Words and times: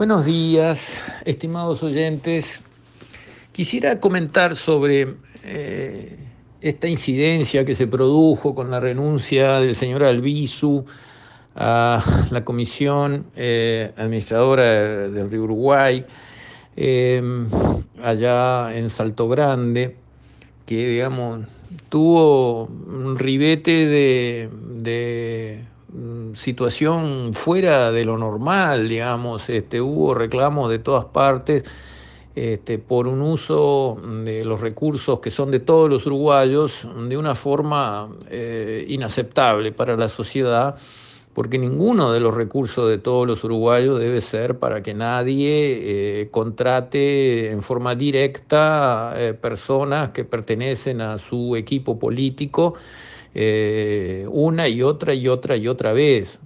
Buenos 0.00 0.24
días, 0.24 0.98
estimados 1.26 1.82
oyentes. 1.82 2.62
Quisiera 3.52 4.00
comentar 4.00 4.56
sobre 4.56 5.16
eh, 5.44 6.16
esta 6.62 6.88
incidencia 6.88 7.66
que 7.66 7.74
se 7.74 7.86
produjo 7.86 8.54
con 8.54 8.70
la 8.70 8.80
renuncia 8.80 9.60
del 9.60 9.74
señor 9.74 10.04
Albizu 10.04 10.86
a 11.54 12.02
la 12.30 12.46
comisión 12.46 13.26
eh, 13.36 13.92
administradora 13.98 15.06
del 15.10 15.30
Río 15.30 15.42
Uruguay, 15.42 16.06
eh, 16.78 17.22
allá 18.02 18.74
en 18.74 18.88
Salto 18.88 19.28
Grande, 19.28 19.96
que 20.64 20.76
digamos 20.76 21.46
tuvo 21.90 22.64
un 22.64 23.18
ribete 23.18 23.86
de 23.86 25.69
situación 26.34 27.32
fuera 27.34 27.90
de 27.92 28.04
lo 28.04 28.16
normal, 28.16 28.88
digamos, 28.88 29.48
este, 29.50 29.80
hubo 29.80 30.14
reclamos 30.14 30.70
de 30.70 30.78
todas 30.78 31.06
partes 31.06 31.64
este, 32.36 32.78
por 32.78 33.08
un 33.08 33.22
uso 33.22 34.00
de 34.24 34.44
los 34.44 34.60
recursos 34.60 35.18
que 35.18 35.30
son 35.30 35.50
de 35.50 35.58
todos 35.58 35.90
los 35.90 36.06
uruguayos 36.06 36.86
de 37.08 37.16
una 37.16 37.34
forma 37.34 38.08
eh, 38.30 38.84
inaceptable 38.88 39.72
para 39.72 39.96
la 39.96 40.08
sociedad, 40.08 40.76
porque 41.34 41.58
ninguno 41.58 42.12
de 42.12 42.20
los 42.20 42.34
recursos 42.34 42.88
de 42.88 42.98
todos 42.98 43.26
los 43.26 43.42
uruguayos 43.42 43.98
debe 43.98 44.20
ser 44.20 44.58
para 44.58 44.82
que 44.82 44.94
nadie 44.94 46.20
eh, 46.22 46.28
contrate 46.30 47.50
en 47.50 47.62
forma 47.62 47.96
directa 47.96 49.14
eh, 49.16 49.34
personas 49.34 50.10
que 50.10 50.24
pertenecen 50.24 51.00
a 51.00 51.18
su 51.18 51.56
equipo 51.56 51.98
político 51.98 52.74
eh, 53.34 54.26
una 54.28 54.68
y 54.68 54.82
otra 54.82 55.14
y 55.14 55.28
otra 55.28 55.56
y 55.56 55.68
otra 55.68 55.92
vez. 55.92 56.40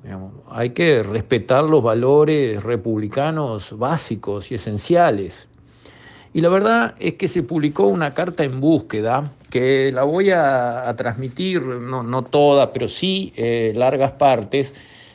Hay 0.50 0.70
que 0.70 1.02
respetar 1.02 1.64
los 1.64 1.82
valores 1.82 2.62
republicanos 2.62 3.76
básicos 3.78 4.52
y 4.52 4.56
esenciales. 4.56 5.48
Y 6.34 6.40
la 6.40 6.48
verdad 6.48 6.94
es 6.98 7.14
que 7.14 7.28
se 7.28 7.42
publicó 7.42 7.86
una 7.86 8.12
carta 8.12 8.42
en 8.44 8.60
búsqueda 8.60 9.30
que 9.50 9.92
la 9.92 10.02
voy 10.02 10.30
a, 10.30 10.92
transmitir, 10.96 11.62
no, 11.62 12.22
toda, 12.24 12.72
pero 12.72 12.88
sí 12.88 13.32
eh, 13.36 13.72
largas 13.76 14.12
partes, 14.12 14.74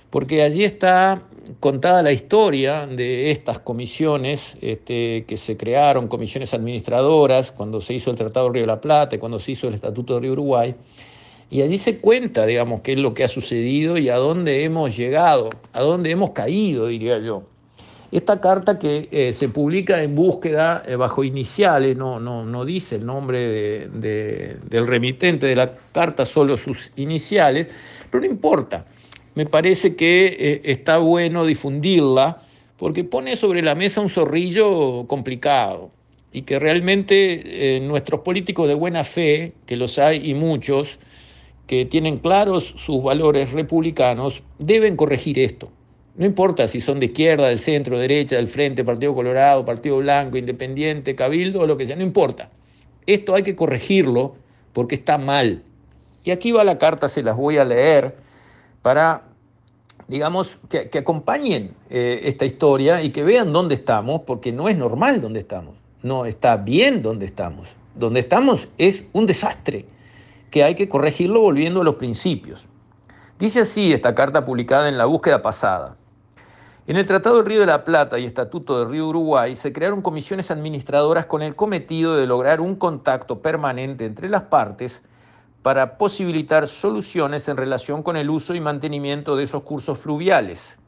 porque 0.09 0.44
allí 0.44 0.64
está 0.64 1.22
contada 1.59 2.02
la 2.04 2.11
historia 2.11 2.88
de 2.88 3.31
estas 3.31 3.59
comisiones 3.59 4.56
este, 4.61 5.26
que 5.28 5.36
se 5.36 5.58
crearon, 5.58 6.08
comisiones 6.08 6.54
administradoras, 6.54 7.52
cuando 7.52 7.81
se 7.81 7.95
hizo 7.95 8.11
el 8.11 8.17
Tratado 8.17 8.48
de 8.48 8.54
Río 8.54 8.64
de 8.64 8.67
la 8.67 8.81
Plata 8.81 9.16
y 9.16 9.20
cuando 9.20 9.39
se 9.39 9.52
hizo 9.52 9.67
el 9.67 9.73
Estatuto 9.73 10.16
de 10.16 10.20
Río 10.22 10.31
Uruguay. 10.33 10.73
Y 11.52 11.64
allí 11.64 11.78
se 11.78 11.97
cuenta, 11.97 12.45
digamos, 12.45 12.81
qué 12.81 12.94
es 12.94 13.00
lo 13.00 13.14
que 13.14 13.23
ha 13.23 13.28
sucedido 13.28 13.97
y 13.97 14.09
a 14.09 14.17
dónde 14.17 14.64
hemos 14.64 14.95
llegado, 14.95 15.50
a 15.73 15.81
dónde 15.81 16.11
hemos 16.11 16.31
caído, 16.31 16.88
diría 16.88 17.17
yo. 17.19 17.44
Esta 18.11 18.42
carta 18.42 18.80
que 18.80 19.08
eh, 19.11 19.33
se 19.33 19.50
publica 19.50 20.02
en 20.02 20.16
búsqueda 20.16 20.83
eh, 20.88 20.95
bajo 20.95 21.23
iniciales, 21.23 21.95
no, 21.95 22.20
no, 22.20 22.44
no, 22.44 22.66
dice 22.66 22.95
el 22.95 23.05
nombre 23.05 23.88
del 23.88 24.88
remitente 24.88 25.45
de 25.45 25.55
la 25.55 25.75
carta, 25.92 26.25
solo 26.25 26.58
sus 26.58 26.92
iniciales, 26.95 27.73
pero 28.09 28.23
no 28.23 28.30
importa. 28.30 28.86
Me 29.36 29.45
parece 29.45 29.95
que 29.95 30.36
eh, 30.39 30.61
está 30.66 30.97
bueno 30.97 31.45
difundirla 31.45 32.42
porque 32.77 33.03
pone 33.03 33.36
sobre 33.36 33.61
la 33.61 33.75
mesa 33.75 34.02
un 34.02 34.09
zorrillo 34.09 35.05
complicado 35.05 35.92
y 36.31 36.44
que 36.44 36.58
realmente 36.58 37.80
nuestros 37.81 38.22
políticos 38.22 38.67
de 38.67 38.75
buena 38.75 39.03
fe, 39.03 39.52
que 39.66 39.75
los 39.75 39.97
hay 39.97 40.30
y 40.30 40.33
muchos, 40.36 41.00
que 41.70 41.86
tienen 41.86 42.17
claros 42.17 42.73
sus 42.78 43.03
valores 43.03 43.52
republicanos, 43.52 44.42
deben 44.58 44.95
corregir 44.95 45.38
esto. 45.38 45.70
No 46.16 46.26
importa 46.26 46.67
si 46.67 46.81
son 46.81 47.00
de 47.00 47.06
izquierda, 47.06 47.48
del 47.48 47.59
centro, 47.59 48.00
derecha, 48.00 48.38
del 48.38 48.48
frente, 48.48 48.84
Partido 48.84 49.14
Colorado, 49.14 49.64
Partido 49.66 49.98
Blanco, 49.98 50.38
Independiente, 50.38 51.16
Cabildo 51.16 51.59
o 51.59 51.67
lo 51.67 51.78
que 51.78 51.86
sea, 51.86 51.95
no 51.95 52.02
importa. 52.02 52.50
Esto 53.06 53.36
hay 53.36 53.44
que 53.44 53.56
corregirlo 53.56 54.36
porque 54.73 54.95
está 54.95 55.20
mal. 55.20 55.61
Y 56.23 56.32
aquí 56.32 56.52
va 56.52 56.64
la 56.64 56.80
carta, 56.80 57.08
se 57.08 57.21
las 57.21 57.38
voy 57.38 57.58
a 57.58 57.66
leer 57.66 58.16
para, 58.82 59.26
digamos, 60.08 60.58
que, 60.70 60.89
acompañen 60.98 61.76
eh, 61.92 62.22
esta 62.23 62.48
historia 62.48 63.04
y 63.04 63.11
que 63.11 63.22
vean 63.22 63.54
dónde 63.54 63.76
estamos, 63.76 64.22
porque 64.22 64.52
no 64.52 64.70
es 64.70 64.76
normal 64.76 65.22
dónde 65.22 65.42
estamos, 65.42 65.76
no 66.02 66.26
está 66.26 66.58
bien 66.58 67.04
dónde 67.04 67.27
estamos. 67.27 67.76
Donde 67.93 68.22
estamos 68.22 68.70
es 68.80 69.04
un 69.14 69.27
desastre 69.27 69.86
que 70.52 70.64
hay 70.64 70.76
que 70.76 70.89
corregirlo 70.89 71.42
volviendo 71.42 71.82
a 71.82 71.83
los 71.83 71.95
principios. 71.95 72.67
Dice 73.37 73.61
así 73.61 73.93
esta 73.93 74.15
carta 74.15 74.45
publicada 74.45 74.89
en 74.89 74.98
la 74.98 75.05
búsqueda 75.05 75.42
pasada. 75.42 75.95
En 76.87 76.98
el 76.98 77.05
Tratado 77.05 77.37
del 77.37 77.45
Río 77.45 77.60
de 77.60 77.67
la 77.67 77.86
Plata 77.86 78.17
y 78.17 78.26
Estatuto 78.26 78.80
del 78.80 78.89
Río 78.89 79.08
Uruguay 79.08 79.55
se 79.55 79.71
crearon 79.71 80.02
comisiones 80.02 80.49
administradoras 80.49 81.27
con 81.27 81.43
el 81.43 81.55
cometido 81.55 82.17
de 82.17 82.26
lograr 82.26 82.61
un 82.61 82.76
contacto 82.76 83.42
permanente 83.42 84.05
entre 84.05 84.27
las 84.27 84.42
partes 84.43 85.04
para 85.61 85.98
posibilitar 85.98 86.67
soluciones 86.67 87.48
en 87.48 87.58
relación 87.58 88.02
con 88.02 88.17
el 88.17 88.30
uso 88.30 88.55
y 88.55 88.61
mantenimiento 88.61 89.36
de 89.36 89.43
esos 89.43 89.61
cursos 89.61 89.99
fluviales. 89.99 90.80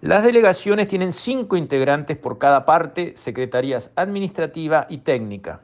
Las 0.00 0.24
delegaciones 0.24 0.88
tienen 0.88 1.12
cinco 1.12 1.56
integrantes 1.56 2.16
por 2.16 2.38
cada 2.38 2.66
parte, 2.66 3.14
secretarías 3.16 3.90
administrativa 3.94 4.86
y 4.90 4.98
técnica. 4.98 5.60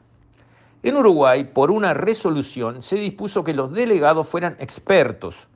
En 0.83 0.97
Uruguay, 0.97 1.43
por 1.43 1.69
una 1.69 1.93
resolución, 1.93 2.81
se 2.81 2.95
dispuso 2.95 3.43
que 3.43 3.53
los 3.53 3.71
delegados 3.71 4.27
fueran 4.27 4.57
expertos, 4.59 5.47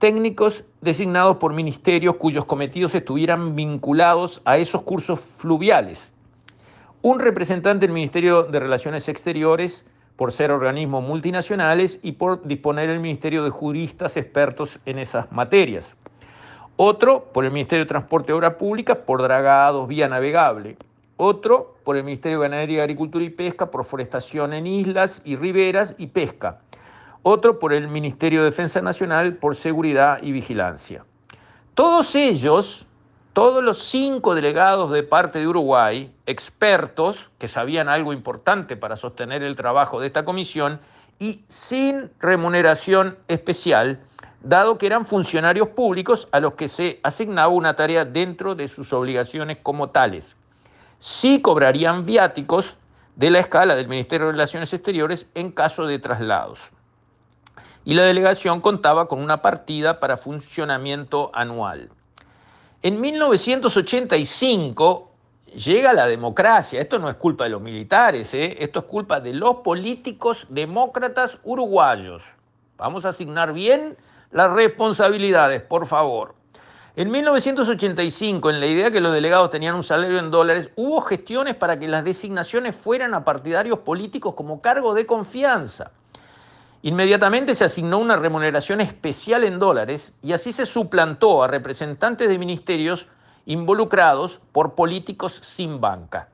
técnicos 0.00 0.64
designados 0.80 1.36
por 1.36 1.52
ministerios 1.52 2.16
cuyos 2.16 2.46
cometidos 2.46 2.92
estuvieran 2.96 3.54
vinculados 3.54 4.42
a 4.44 4.58
esos 4.58 4.82
cursos 4.82 5.20
fluviales. 5.20 6.10
Un 7.00 7.20
representante 7.20 7.86
del 7.86 7.94
Ministerio 7.94 8.42
de 8.42 8.58
Relaciones 8.58 9.08
Exteriores, 9.08 9.86
por 10.16 10.32
ser 10.32 10.50
organismos 10.50 11.06
multinacionales 11.06 12.00
y 12.02 12.12
por 12.12 12.44
disponer 12.44 12.90
el 12.90 12.98
Ministerio 12.98 13.44
de 13.44 13.50
juristas 13.50 14.16
expertos 14.16 14.80
en 14.84 14.98
esas 14.98 15.30
materias. 15.30 15.96
Otro 16.74 17.26
por 17.32 17.44
el 17.44 17.52
Ministerio 17.52 17.84
de 17.84 17.88
Transporte 17.88 18.32
y 18.32 18.34
Obra 18.34 18.58
Pública, 18.58 19.06
por 19.06 19.22
dragados, 19.22 19.86
vía 19.86 20.08
navegable 20.08 20.76
otro 21.16 21.76
por 21.84 21.96
el 21.96 22.04
Ministerio 22.04 22.40
de 22.40 22.48
Ganadería, 22.48 22.82
Agricultura 22.82 23.24
y 23.24 23.30
Pesca, 23.30 23.70
por 23.70 23.84
forestación 23.84 24.52
en 24.52 24.66
islas 24.66 25.22
y 25.24 25.36
riberas 25.36 25.94
y 25.98 26.08
pesca, 26.08 26.60
otro 27.22 27.58
por 27.58 27.72
el 27.72 27.88
Ministerio 27.88 28.40
de 28.40 28.50
Defensa 28.50 28.80
Nacional, 28.82 29.34
por 29.34 29.56
seguridad 29.56 30.18
y 30.22 30.32
vigilancia. 30.32 31.04
Todos 31.74 32.14
ellos, 32.14 32.86
todos 33.32 33.62
los 33.62 33.82
cinco 33.84 34.34
delegados 34.34 34.90
de 34.90 35.02
parte 35.02 35.38
de 35.38 35.48
Uruguay, 35.48 36.14
expertos 36.26 37.30
que 37.38 37.48
sabían 37.48 37.88
algo 37.88 38.12
importante 38.12 38.76
para 38.76 38.96
sostener 38.96 39.42
el 39.42 39.56
trabajo 39.56 40.00
de 40.00 40.08
esta 40.08 40.24
comisión 40.24 40.80
y 41.18 41.44
sin 41.48 42.10
remuneración 42.20 43.16
especial, 43.28 44.00
dado 44.42 44.78
que 44.78 44.86
eran 44.86 45.06
funcionarios 45.06 45.68
públicos 45.68 46.28
a 46.30 46.40
los 46.40 46.54
que 46.54 46.68
se 46.68 47.00
asignaba 47.02 47.48
una 47.48 47.74
tarea 47.74 48.04
dentro 48.04 48.54
de 48.54 48.68
sus 48.68 48.92
obligaciones 48.92 49.58
como 49.62 49.90
tales 49.90 50.36
sí 50.98 51.40
cobrarían 51.40 52.04
viáticos 52.06 52.76
de 53.16 53.30
la 53.30 53.40
escala 53.40 53.74
del 53.74 53.88
Ministerio 53.88 54.26
de 54.26 54.32
Relaciones 54.32 54.72
Exteriores 54.72 55.26
en 55.34 55.50
caso 55.52 55.86
de 55.86 55.98
traslados. 55.98 56.60
Y 57.84 57.94
la 57.94 58.02
delegación 58.02 58.60
contaba 58.60 59.08
con 59.08 59.20
una 59.20 59.42
partida 59.42 59.98
para 60.00 60.18
funcionamiento 60.18 61.30
anual. 61.34 61.90
En 62.82 63.00
1985 63.00 65.10
llega 65.56 65.92
la 65.92 66.06
democracia. 66.06 66.80
Esto 66.80 67.00
no 67.00 67.10
es 67.10 67.16
culpa 67.16 67.44
de 67.44 67.50
los 67.50 67.60
militares, 67.60 68.32
¿eh? 68.34 68.56
esto 68.60 68.80
es 68.80 68.84
culpa 68.84 69.20
de 69.20 69.32
los 69.32 69.56
políticos 69.56 70.46
demócratas 70.50 71.38
uruguayos. 71.42 72.22
Vamos 72.76 73.04
a 73.04 73.08
asignar 73.08 73.52
bien 73.52 73.96
las 74.30 74.52
responsabilidades, 74.52 75.62
por 75.62 75.86
favor. 75.86 76.35
En 76.98 77.10
1985, 77.10 78.48
en 78.48 78.58
la 78.58 78.66
idea 78.66 78.90
que 78.90 79.02
los 79.02 79.12
delegados 79.12 79.50
tenían 79.50 79.74
un 79.74 79.82
salario 79.82 80.18
en 80.18 80.30
dólares, 80.30 80.70
hubo 80.76 81.02
gestiones 81.02 81.54
para 81.54 81.78
que 81.78 81.88
las 81.88 82.02
designaciones 82.04 82.74
fueran 82.74 83.12
a 83.12 83.22
partidarios 83.22 83.80
políticos 83.80 84.32
como 84.34 84.62
cargo 84.62 84.94
de 84.94 85.04
confianza. 85.04 85.90
Inmediatamente 86.80 87.54
se 87.54 87.66
asignó 87.66 87.98
una 87.98 88.16
remuneración 88.16 88.80
especial 88.80 89.44
en 89.44 89.58
dólares 89.58 90.14
y 90.22 90.32
así 90.32 90.54
se 90.54 90.64
suplantó 90.64 91.42
a 91.42 91.48
representantes 91.48 92.30
de 92.30 92.38
ministerios 92.38 93.08
involucrados 93.44 94.40
por 94.52 94.74
políticos 94.74 95.38
sin 95.42 95.82
banca. 95.82 96.30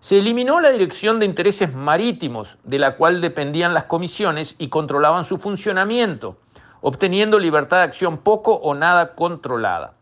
Se 0.00 0.18
eliminó 0.18 0.58
la 0.58 0.70
Dirección 0.70 1.20
de 1.20 1.26
Intereses 1.26 1.72
Marítimos, 1.72 2.58
de 2.64 2.80
la 2.80 2.96
cual 2.96 3.20
dependían 3.20 3.72
las 3.72 3.84
comisiones 3.84 4.56
y 4.58 4.66
controlaban 4.66 5.24
su 5.24 5.38
funcionamiento 5.38 6.38
obteniendo 6.82 7.38
libertad 7.38 7.78
de 7.78 7.84
acción 7.84 8.18
poco 8.18 8.54
o 8.54 8.74
nada 8.74 9.14
controlada. 9.14 9.94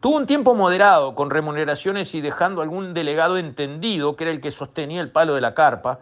Tuvo 0.00 0.16
un 0.16 0.26
tiempo 0.26 0.54
moderado 0.54 1.14
con 1.14 1.30
remuneraciones 1.30 2.14
y 2.14 2.20
dejando 2.20 2.62
algún 2.62 2.94
delegado 2.94 3.36
entendido, 3.36 4.16
que 4.16 4.24
era 4.24 4.32
el 4.32 4.40
que 4.40 4.50
sostenía 4.50 5.00
el 5.00 5.10
palo 5.10 5.34
de 5.34 5.40
la 5.40 5.54
carpa, 5.54 6.00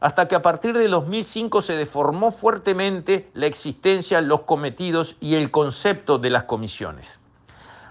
hasta 0.00 0.28
que 0.28 0.34
a 0.34 0.42
partir 0.42 0.76
de 0.76 0.88
2005 0.88 1.62
se 1.62 1.76
deformó 1.76 2.30
fuertemente 2.30 3.30
la 3.32 3.46
existencia, 3.46 4.20
los 4.20 4.42
cometidos 4.42 5.16
y 5.20 5.36
el 5.36 5.50
concepto 5.50 6.18
de 6.18 6.30
las 6.30 6.44
comisiones. 6.44 7.08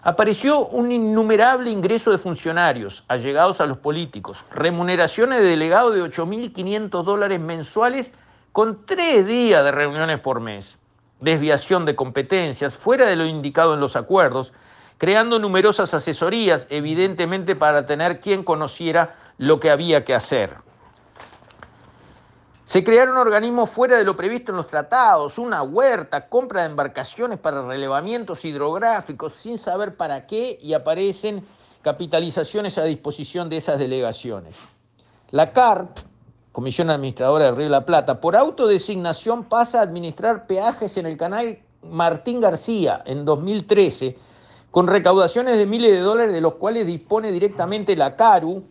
Apareció 0.04 0.68
un 0.68 0.92
innumerable 0.92 1.72
ingreso 1.72 2.12
de 2.12 2.18
funcionarios 2.18 3.06
allegados 3.08 3.62
a 3.62 3.66
los 3.66 3.78
políticos, 3.78 4.44
remuneraciones 4.52 5.40
de 5.40 5.48
delegado 5.48 5.92
de 5.92 6.04
8.500 6.04 7.04
dólares 7.04 7.40
mensuales 7.40 8.14
con 8.52 8.86
tres 8.86 9.26
días 9.26 9.64
de 9.64 9.72
reuniones 9.72 10.20
por 10.20 10.42
mes, 10.42 10.78
desviación 11.24 11.86
de 11.86 11.96
competencias 11.96 12.76
fuera 12.76 13.08
de 13.08 13.16
lo 13.16 13.26
indicado 13.26 13.74
en 13.74 13.80
los 13.80 13.96
acuerdos, 13.96 14.54
creando 14.98 15.40
numerosas 15.40 15.94
asesorías, 15.94 16.68
evidentemente 16.70 17.56
para 17.56 17.86
tener 17.86 18.20
quien 18.20 18.44
conociera 18.44 19.16
lo 19.38 19.60
que 19.60 19.72
había 19.72 20.04
que 20.04 20.14
hacer. 20.14 20.56
Se 22.66 22.84
crearon 22.84 23.18
organismos 23.18 23.70
fuera 23.70 23.98
de 23.98 24.04
lo 24.04 24.16
previsto 24.16 24.52
en 24.52 24.58
los 24.58 24.68
tratados, 24.68 25.38
una 25.38 25.62
huerta, 25.62 26.28
compra 26.28 26.62
de 26.62 26.70
embarcaciones 26.70 27.38
para 27.38 27.62
relevamientos 27.62 28.46
hidrográficos 28.46 29.34
sin 29.34 29.60
saber 29.60 29.96
para 29.96 30.26
qué 30.26 30.58
y 30.62 30.74
aparecen 30.74 31.46
capitalizaciones 31.82 32.78
a 32.78 32.86
disposición 32.86 33.50
de 33.50 33.58
esas 33.58 33.78
delegaciones. 33.78 34.60
La 35.32 35.52
CARP, 35.52 36.00
Comisión 36.54 36.92
Administradora 36.92 37.46
del 37.46 37.56
Río 37.56 37.66
de 37.66 37.72
la 37.72 37.84
Plata, 37.84 38.22
por 38.22 38.36
autodesignación 38.36 39.46
pasa 39.46 39.80
a 39.80 39.82
administrar 39.82 40.46
peajes 40.46 40.98
en 40.98 41.08
el 41.08 41.18
canal 41.18 41.58
Martín 41.82 42.40
García 42.40 43.02
en 43.08 43.26
2013, 43.26 44.16
con 44.70 44.86
recaudaciones 44.86 45.58
de 45.58 45.66
miles 45.66 45.90
de 45.90 46.02
dólares 46.02 46.32
de 46.32 46.42
los 46.42 46.54
cuales 46.54 46.86
dispone 46.86 47.32
directamente 47.32 47.96
la 47.96 48.16
CARU. 48.16 48.64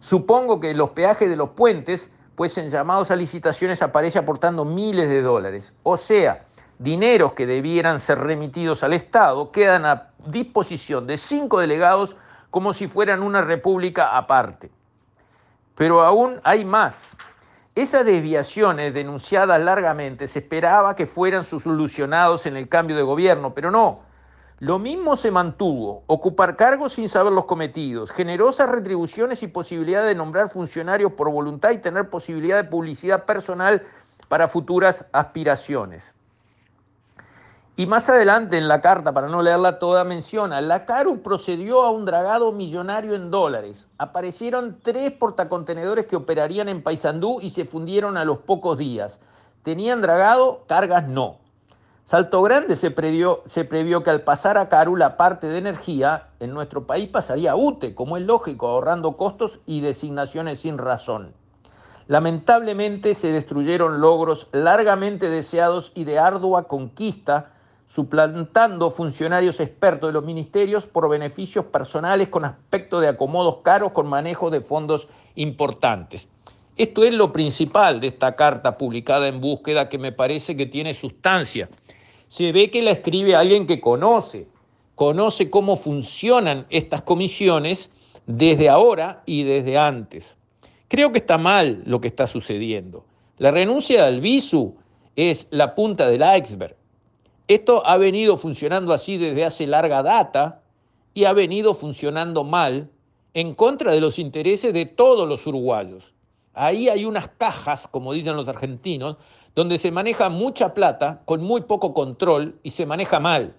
Supongo 0.00 0.58
que 0.58 0.74
los 0.74 0.90
peajes 0.90 1.30
de 1.30 1.36
los 1.36 1.50
puentes 1.50 2.10
pues 2.34 2.58
en 2.58 2.70
llamados 2.70 3.12
a 3.12 3.16
licitaciones 3.16 3.82
aparece 3.82 4.18
aportando 4.18 4.64
miles 4.64 5.08
de 5.08 5.22
dólares. 5.22 5.72
O 5.84 5.96
sea, 5.96 6.46
dineros 6.80 7.34
que 7.34 7.46
debieran 7.46 8.00
ser 8.00 8.18
remitidos 8.18 8.82
al 8.82 8.94
Estado 8.94 9.52
quedan 9.52 9.86
a 9.86 10.10
disposición 10.26 11.06
de 11.06 11.18
cinco 11.18 11.60
delegados 11.60 12.16
como 12.50 12.72
si 12.72 12.88
fueran 12.88 13.22
una 13.22 13.42
república 13.42 14.16
aparte. 14.16 14.72
Pero 15.74 16.02
aún 16.02 16.40
hay 16.44 16.64
más. 16.64 17.12
Esas 17.74 18.04
desviaciones 18.04 18.92
denunciadas 18.92 19.60
largamente 19.60 20.26
se 20.28 20.40
esperaba 20.40 20.94
que 20.94 21.06
fueran 21.06 21.44
solucionados 21.44 22.44
en 22.46 22.56
el 22.56 22.68
cambio 22.68 22.96
de 22.96 23.02
gobierno, 23.02 23.54
pero 23.54 23.70
no. 23.70 24.00
Lo 24.58 24.78
mismo 24.78 25.16
se 25.16 25.30
mantuvo, 25.30 26.04
ocupar 26.06 26.56
cargos 26.56 26.92
sin 26.92 27.08
saber 27.08 27.32
los 27.32 27.46
cometidos, 27.46 28.12
generosas 28.12 28.68
retribuciones 28.68 29.42
y 29.42 29.48
posibilidad 29.48 30.04
de 30.06 30.14
nombrar 30.14 30.50
funcionarios 30.50 31.14
por 31.14 31.30
voluntad 31.30 31.70
y 31.70 31.78
tener 31.78 32.10
posibilidad 32.10 32.62
de 32.62 32.70
publicidad 32.70 33.24
personal 33.24 33.82
para 34.28 34.48
futuras 34.48 35.06
aspiraciones. 35.12 36.14
Y 37.74 37.86
más 37.86 38.10
adelante 38.10 38.58
en 38.58 38.68
la 38.68 38.82
carta, 38.82 39.14
para 39.14 39.28
no 39.28 39.40
leerla 39.40 39.78
toda, 39.78 40.04
menciona, 40.04 40.60
la 40.60 40.84
CARU 40.84 41.22
procedió 41.22 41.82
a 41.84 41.90
un 41.90 42.04
dragado 42.04 42.52
millonario 42.52 43.14
en 43.14 43.30
dólares. 43.30 43.88
Aparecieron 43.96 44.78
tres 44.82 45.10
portacontenedores 45.12 46.04
que 46.04 46.16
operarían 46.16 46.68
en 46.68 46.82
Paysandú 46.82 47.40
y 47.40 47.48
se 47.48 47.64
fundieron 47.64 48.18
a 48.18 48.26
los 48.26 48.40
pocos 48.40 48.76
días. 48.76 49.20
¿Tenían 49.62 50.02
dragado? 50.02 50.64
Cargas 50.66 51.08
no. 51.08 51.38
Salto 52.04 52.42
Grande 52.42 52.76
se 52.76 52.90
previó, 52.90 53.42
se 53.46 53.64
previó 53.64 54.02
que 54.02 54.10
al 54.10 54.20
pasar 54.20 54.58
a 54.58 54.68
Caru 54.68 54.96
la 54.96 55.16
parte 55.16 55.46
de 55.46 55.56
energía 55.56 56.28
en 56.40 56.52
nuestro 56.52 56.86
país 56.86 57.08
pasaría 57.08 57.52
a 57.52 57.56
UTE, 57.56 57.94
como 57.94 58.18
es 58.18 58.24
lógico, 58.24 58.66
ahorrando 58.68 59.16
costos 59.16 59.60
y 59.64 59.80
designaciones 59.80 60.60
sin 60.60 60.76
razón. 60.76 61.32
Lamentablemente 62.06 63.14
se 63.14 63.32
destruyeron 63.32 64.02
logros 64.02 64.48
largamente 64.52 65.30
deseados 65.30 65.92
y 65.94 66.04
de 66.04 66.18
ardua 66.18 66.64
conquista, 66.64 67.52
suplantando 67.92 68.90
funcionarios 68.90 69.60
expertos 69.60 70.08
de 70.08 70.14
los 70.14 70.24
ministerios 70.24 70.86
por 70.86 71.08
beneficios 71.08 71.66
personales 71.66 72.28
con 72.28 72.44
aspecto 72.44 73.00
de 73.00 73.08
acomodos 73.08 73.58
caros 73.62 73.92
con 73.92 74.06
manejo 74.06 74.50
de 74.50 74.60
fondos 74.60 75.08
importantes. 75.34 76.28
Esto 76.76 77.04
es 77.04 77.12
lo 77.12 77.32
principal 77.32 78.00
de 78.00 78.06
esta 78.06 78.34
carta 78.34 78.78
publicada 78.78 79.28
en 79.28 79.40
búsqueda 79.40 79.88
que 79.88 79.98
me 79.98 80.12
parece 80.12 80.56
que 80.56 80.66
tiene 80.66 80.94
sustancia 80.94 81.68
se 82.32 82.50
ve 82.50 82.70
que 82.70 82.80
la 82.80 82.92
escribe 82.92 83.36
alguien 83.36 83.66
que 83.66 83.78
conoce, 83.78 84.46
conoce 84.94 85.50
cómo 85.50 85.76
funcionan 85.76 86.64
estas 86.70 87.02
comisiones 87.02 87.90
desde 88.24 88.70
ahora 88.70 89.22
y 89.26 89.42
desde 89.42 89.76
antes. 89.76 90.34
Creo 90.88 91.12
que 91.12 91.18
está 91.18 91.36
mal 91.36 91.82
lo 91.84 92.00
que 92.00 92.08
está 92.08 92.26
sucediendo. 92.26 93.04
La 93.36 93.50
renuncia 93.50 94.00
de 94.00 94.08
Albizu 94.08 94.74
es 95.14 95.46
la 95.50 95.74
punta 95.74 96.08
del 96.08 96.22
iceberg. 96.22 96.74
Esto 97.52 97.86
ha 97.86 97.98
venido 97.98 98.38
funcionando 98.38 98.94
así 98.94 99.18
desde 99.18 99.44
hace 99.44 99.66
larga 99.66 100.02
data 100.02 100.62
y 101.12 101.24
ha 101.24 101.34
venido 101.34 101.74
funcionando 101.74 102.44
mal 102.44 102.88
en 103.34 103.54
contra 103.54 103.92
de 103.92 104.00
los 104.00 104.18
intereses 104.18 104.72
de 104.72 104.86
todos 104.86 105.28
los 105.28 105.46
uruguayos. 105.46 106.14
Ahí 106.54 106.88
hay 106.88 107.04
unas 107.04 107.28
cajas, 107.36 107.86
como 107.86 108.14
dicen 108.14 108.36
los 108.36 108.48
argentinos, 108.48 109.18
donde 109.54 109.76
se 109.76 109.90
maneja 109.90 110.30
mucha 110.30 110.72
plata 110.72 111.20
con 111.26 111.42
muy 111.42 111.60
poco 111.60 111.92
control 111.92 112.58
y 112.62 112.70
se 112.70 112.86
maneja 112.86 113.20
mal. 113.20 113.54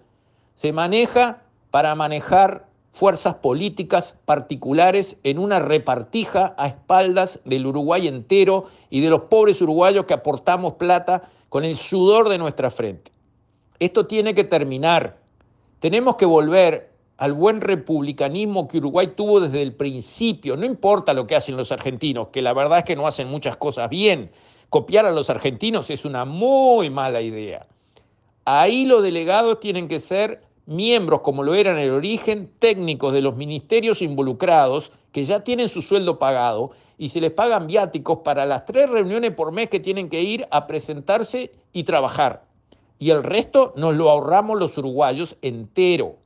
Se 0.56 0.72
maneja 0.72 1.44
para 1.70 1.94
manejar 1.94 2.66
fuerzas 2.90 3.36
políticas 3.36 4.16
particulares 4.24 5.18
en 5.22 5.38
una 5.38 5.60
repartija 5.60 6.52
a 6.58 6.66
espaldas 6.66 7.38
del 7.44 7.64
Uruguay 7.64 8.08
entero 8.08 8.64
y 8.90 9.02
de 9.02 9.10
los 9.10 9.22
pobres 9.22 9.62
uruguayos 9.62 10.06
que 10.06 10.14
aportamos 10.14 10.72
plata 10.72 11.30
con 11.48 11.64
el 11.64 11.76
sudor 11.76 12.28
de 12.28 12.38
nuestra 12.38 12.72
frente. 12.72 13.13
Esto 13.78 14.06
tiene 14.06 14.34
que 14.34 14.44
terminar. 14.44 15.18
Tenemos 15.80 16.16
que 16.16 16.26
volver 16.26 16.90
al 17.16 17.32
buen 17.32 17.60
republicanismo 17.60 18.68
que 18.68 18.78
Uruguay 18.78 19.08
tuvo 19.16 19.40
desde 19.40 19.62
el 19.62 19.74
principio. 19.74 20.56
No 20.56 20.66
importa 20.66 21.12
lo 21.14 21.26
que 21.26 21.36
hacen 21.36 21.56
los 21.56 21.72
argentinos, 21.72 22.28
que 22.28 22.42
la 22.42 22.52
verdad 22.52 22.78
es 22.78 22.84
que 22.84 22.96
no 22.96 23.06
hacen 23.06 23.28
muchas 23.28 23.56
cosas 23.56 23.88
bien, 23.88 24.30
Copiar 24.74 25.06
a 25.06 25.12
los 25.12 25.30
argentinos 25.30 25.88
es 25.90 26.04
una 26.04 26.24
muy 26.24 26.90
mala 26.90 27.20
idea. 27.20 27.68
Ahí 28.44 28.86
los 28.86 29.04
delegados 29.04 29.60
tienen 29.60 29.86
que 29.86 30.00
ser 30.00 30.42
miembros, 30.66 31.20
como 31.20 31.44
lo 31.44 31.54
eran 31.54 31.76
en 31.76 31.84
el 31.84 31.92
origen, 31.92 32.50
técnicos 32.58 33.12
de 33.12 33.22
los 33.22 33.36
ministerios 33.36 34.02
involucrados, 34.02 34.90
que 35.12 35.26
ya 35.26 35.44
tienen 35.44 35.68
su 35.68 35.80
sueldo 35.80 36.18
pagado 36.18 36.72
y 36.98 37.10
se 37.10 37.20
les 37.20 37.30
pagan 37.30 37.68
viáticos 37.68 38.18
para 38.24 38.46
las 38.46 38.66
tres 38.66 38.90
reuniones 38.90 39.30
por 39.30 39.52
mes 39.52 39.68
que 39.68 39.78
tienen 39.78 40.08
que 40.08 40.22
ir 40.22 40.44
a 40.50 40.66
presentarse 40.66 41.52
y 41.72 41.84
trabajar. 41.84 42.42
Y 43.04 43.10
el 43.10 43.22
resto 43.22 43.74
nos 43.76 43.94
lo 43.96 44.08
ahorramos 44.08 44.58
los 44.58 44.78
uruguayos 44.78 45.36
entero. 45.42 46.16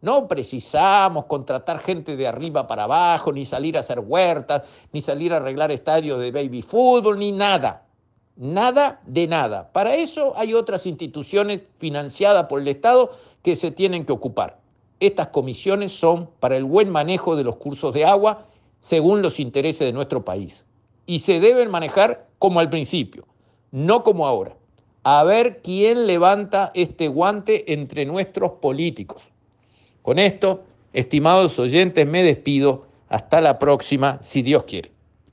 No 0.00 0.28
precisamos 0.28 1.24
contratar 1.24 1.80
gente 1.80 2.14
de 2.14 2.28
arriba 2.28 2.68
para 2.68 2.84
abajo, 2.84 3.32
ni 3.32 3.44
salir 3.44 3.76
a 3.76 3.80
hacer 3.80 3.98
huertas, 3.98 4.62
ni 4.92 5.00
salir 5.00 5.32
a 5.32 5.38
arreglar 5.38 5.72
estadios 5.72 6.20
de 6.20 6.30
baby 6.30 6.62
fútbol, 6.62 7.18
ni 7.18 7.32
nada. 7.32 7.84
Nada 8.36 9.00
de 9.06 9.26
nada. 9.26 9.72
Para 9.72 9.96
eso 9.96 10.32
hay 10.36 10.54
otras 10.54 10.86
instituciones 10.86 11.64
financiadas 11.80 12.46
por 12.46 12.60
el 12.60 12.68
Estado 12.68 13.10
que 13.42 13.56
se 13.56 13.72
tienen 13.72 14.06
que 14.06 14.12
ocupar. 14.12 14.60
Estas 15.00 15.30
comisiones 15.30 15.90
son 15.90 16.30
para 16.38 16.56
el 16.56 16.62
buen 16.64 16.90
manejo 16.90 17.34
de 17.34 17.42
los 17.42 17.56
cursos 17.56 17.92
de 17.92 18.04
agua 18.04 18.46
según 18.78 19.20
los 19.20 19.40
intereses 19.40 19.80
de 19.80 19.92
nuestro 19.92 20.24
país. 20.24 20.64
Y 21.06 21.18
se 21.18 21.40
deben 21.40 21.72
manejar 21.72 22.28
como 22.38 22.60
al 22.60 22.70
principio, 22.70 23.26
no 23.72 24.04
como 24.04 24.28
ahora. 24.28 24.59
A 25.02 25.24
ver 25.24 25.60
quién 25.62 26.06
levanta 26.06 26.70
este 26.74 27.08
guante 27.08 27.72
entre 27.72 28.04
nuestros 28.04 28.52
políticos. 28.52 29.28
Con 30.02 30.18
esto, 30.18 30.64
estimados 30.92 31.58
oyentes, 31.58 32.06
me 32.06 32.22
despido. 32.22 32.86
Hasta 33.08 33.40
la 33.40 33.58
próxima, 33.58 34.18
si 34.22 34.42
Dios 34.42 34.64
quiere. 34.64 34.92